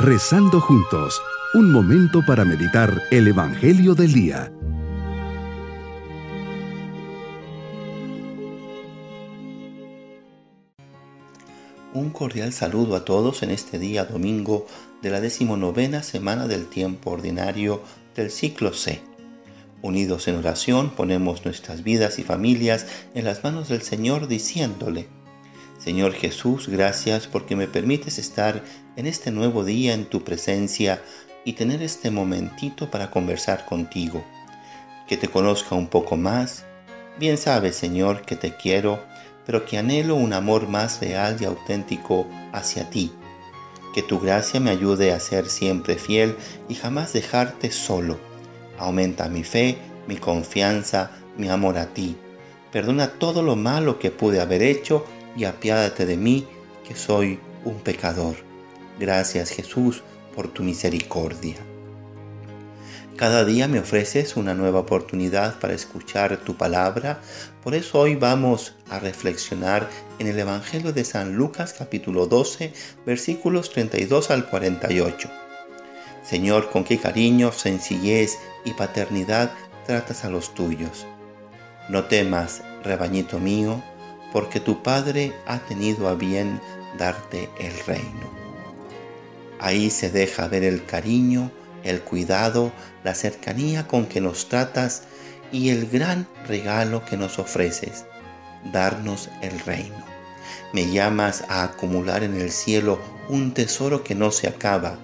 [0.00, 1.20] Rezando juntos,
[1.54, 4.52] un momento para meditar el Evangelio del Día.
[11.94, 14.68] Un cordial saludo a todos en este día domingo
[15.02, 17.82] de la decimonovena semana del tiempo ordinario
[18.14, 19.00] del ciclo C.
[19.82, 22.86] Unidos en oración ponemos nuestras vidas y familias
[23.16, 25.08] en las manos del Señor diciéndole,
[25.88, 28.62] Señor Jesús, gracias porque me permites estar
[28.96, 31.00] en este nuevo día en tu presencia
[31.46, 34.22] y tener este momentito para conversar contigo.
[35.08, 36.66] Que te conozca un poco más.
[37.18, 39.02] Bien sabes, Señor, que te quiero,
[39.46, 43.10] pero que anhelo un amor más real y auténtico hacia ti.
[43.94, 46.36] Que tu gracia me ayude a ser siempre fiel
[46.68, 48.18] y jamás dejarte solo.
[48.78, 52.18] Aumenta mi fe, mi confianza, mi amor a ti.
[52.70, 55.06] Perdona todo lo malo que pude haber hecho
[55.38, 56.46] y apiádate de mí,
[56.86, 58.34] que soy un pecador.
[58.98, 60.02] Gracias Jesús
[60.34, 61.56] por tu misericordia.
[63.16, 67.20] Cada día me ofreces una nueva oportunidad para escuchar tu palabra,
[67.62, 72.72] por eso hoy vamos a reflexionar en el Evangelio de San Lucas capítulo 12
[73.06, 75.28] versículos 32 al 48.
[76.24, 79.52] Señor, con qué cariño, sencillez y paternidad
[79.86, 81.06] tratas a los tuyos.
[81.88, 83.82] No temas, rebañito mío,
[84.32, 86.60] porque tu Padre ha tenido a bien
[86.98, 88.28] darte el reino.
[89.58, 91.50] Ahí se deja ver el cariño,
[91.82, 92.72] el cuidado,
[93.04, 95.02] la cercanía con que nos tratas
[95.50, 98.04] y el gran regalo que nos ofreces,
[98.72, 100.04] darnos el reino.
[100.72, 104.98] Me llamas a acumular en el cielo un tesoro que no se acaba,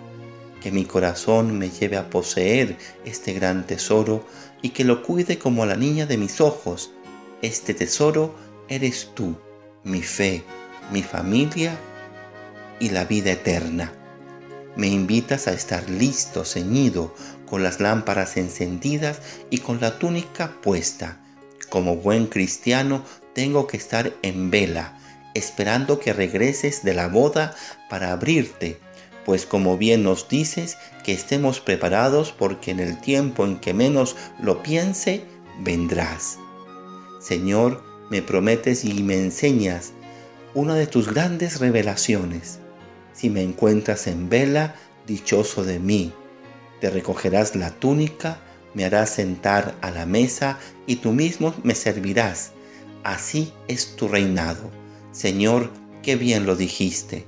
[0.61, 4.27] que mi corazón me lleve a poseer este gran tesoro
[4.63, 6.91] y que lo cuide como la niña de mis ojos.
[7.43, 8.35] Este tesoro
[8.69, 9.37] eres tú,
[9.83, 10.43] mi fe,
[10.91, 11.77] mi familia
[12.81, 13.93] y la vida eterna.
[14.77, 17.15] Me invitas a estar listo, ceñido,
[17.47, 19.21] con las lámparas encendidas
[19.51, 21.21] y con la túnica puesta.
[21.69, 23.05] Como buen cristiano
[23.35, 24.99] tengo que estar en vela,
[25.35, 27.55] esperando que regreses de la boda
[27.89, 28.81] para abrirte,
[29.25, 34.17] pues como bien nos dices, que estemos preparados porque en el tiempo en que menos
[34.41, 35.25] lo piense,
[35.61, 36.39] vendrás.
[37.21, 39.93] Señor, me prometes y me enseñas
[40.55, 42.59] una de tus grandes revelaciones.
[43.13, 44.77] Si me encuentras en vela,
[45.07, 46.13] dichoso de mí.
[46.81, 48.39] Te recogerás la túnica,
[48.75, 52.53] me harás sentar a la mesa y tú mismo me servirás.
[53.03, 54.71] Así es tu reinado.
[55.13, 55.71] Señor,
[56.03, 57.27] qué bien lo dijiste,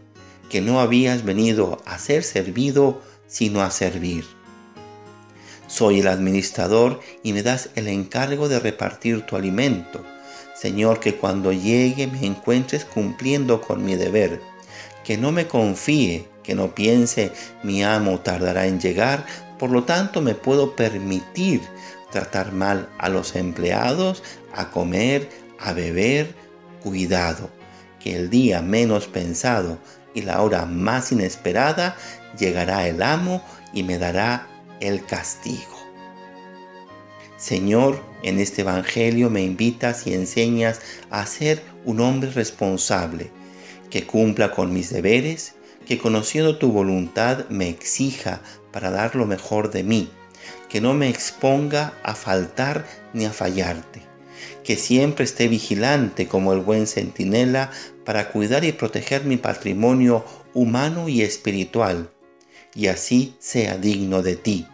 [0.50, 4.24] que no habías venido a ser servido, sino a servir.
[5.66, 10.04] Soy el administrador y me das el encargo de repartir tu alimento
[10.58, 14.40] Señor, que cuando llegue me encuentres cumpliendo con mi deber,
[15.04, 19.26] que no me confíe, que no piense mi amo tardará en llegar,
[19.58, 21.60] por lo tanto me puedo permitir
[22.10, 24.22] tratar mal a los empleados,
[24.54, 25.28] a comer,
[25.58, 26.34] a beber,
[26.82, 27.50] cuidado,
[28.00, 29.78] que el día menos pensado
[30.14, 31.96] y la hora más inesperada
[32.38, 33.42] llegará el amo
[33.74, 34.46] y me dará
[34.80, 35.75] el castigo.
[37.36, 40.80] Señor, en este Evangelio me invitas y enseñas
[41.10, 43.30] a ser un hombre responsable,
[43.90, 45.54] que cumpla con mis deberes,
[45.86, 48.40] que conociendo tu voluntad me exija
[48.72, 50.08] para dar lo mejor de mí,
[50.70, 54.00] que no me exponga a faltar ni a fallarte,
[54.64, 57.70] que siempre esté vigilante como el buen centinela
[58.06, 62.10] para cuidar y proteger mi patrimonio humano y espiritual,
[62.74, 64.66] y así sea digno de ti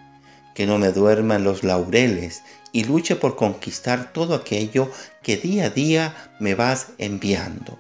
[0.55, 2.43] que no me duerma en los laureles
[2.73, 4.91] y luche por conquistar todo aquello
[5.23, 7.79] que día a día me vas enviando.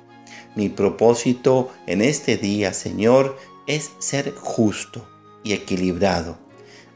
[0.54, 5.08] Mi propósito en este día, Señor, es ser justo
[5.42, 6.38] y equilibrado,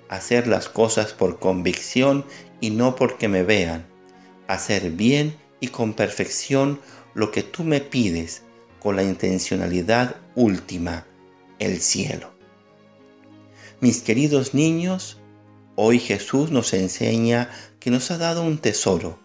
[0.08, 2.24] hacer las cosas por convicción
[2.60, 3.86] y no porque me vean,
[4.46, 6.80] hacer bien y con perfección
[7.14, 8.42] lo que tú me pides
[8.78, 11.06] con la intencionalidad última,
[11.58, 12.30] el cielo.
[13.80, 15.18] Mis queridos niños,
[15.78, 17.50] Hoy Jesús nos enseña
[17.80, 19.18] que nos ha dado un tesoro.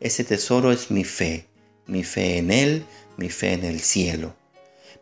[0.00, 1.48] Ese tesoro es mi fe,
[1.86, 2.86] mi fe en Él,
[3.18, 4.34] mi fe en el cielo.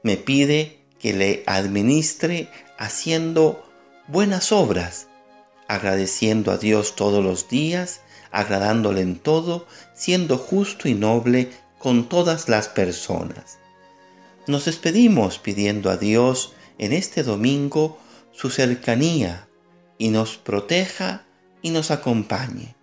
[0.03, 3.65] Me pide que le administre haciendo
[4.09, 5.07] buenas obras,
[5.69, 8.01] agradeciendo a Dios todos los días,
[8.33, 13.59] agradándole en todo, siendo justo y noble con todas las personas.
[14.49, 17.97] Nos despedimos pidiendo a Dios en este domingo
[18.33, 19.47] su cercanía,
[19.99, 21.25] y nos proteja
[21.63, 22.75] y nos acompañe.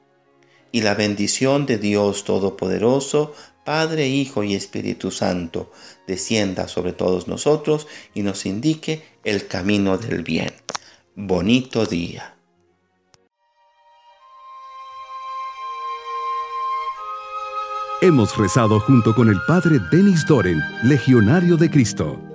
[0.71, 3.33] Y la bendición de Dios Todopoderoso,
[3.63, 5.71] Padre, Hijo y Espíritu Santo,
[6.07, 10.51] descienda sobre todos nosotros y nos indique el camino del bien.
[11.15, 12.36] Bonito día.
[18.01, 22.32] Hemos rezado junto con el Padre Denis Doren, Legionario de Cristo.